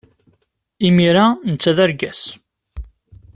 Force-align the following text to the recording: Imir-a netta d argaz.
Imir-a 0.87 1.25
netta 1.51 1.71
d 1.77 1.79
argaz. 1.85 2.21